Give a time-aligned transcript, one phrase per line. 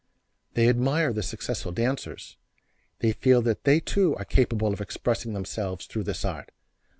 [0.55, 2.35] They admire the successful dancers;
[3.01, 6.49] they feel that they too are capable of expressing themselves through this art.